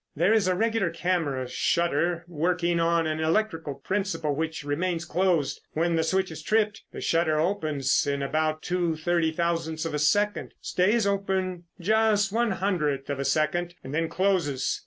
There 0.15 0.33
is 0.33 0.47
a 0.47 0.55
regular 0.55 0.89
camera 0.89 1.47
shutter 1.47 2.25
working 2.27 2.79
on 2.79 3.05
an 3.05 3.19
electric 3.19 3.65
principle 3.83 4.33
which 4.35 4.63
remains 4.63 5.05
closed. 5.05 5.61
When 5.73 5.95
the 5.95 6.01
switch 6.03 6.31
is 6.31 6.41
tripped, 6.41 6.81
the 6.91 7.01
shutter 7.01 7.39
opens 7.39 8.07
in 8.07 8.23
about 8.23 8.63
two 8.63 8.95
thirty 8.95 9.31
thousandths 9.31 9.85
of 9.85 9.93
a 9.93 9.99
second, 9.99 10.55
stays 10.59 11.05
open 11.05 11.65
just 11.79 12.31
one 12.31 12.49
one 12.49 12.57
hundredth 12.57 13.11
of 13.11 13.19
a 13.19 13.25
second, 13.25 13.75
and 13.83 13.93
then 13.93 14.09
closes. 14.09 14.79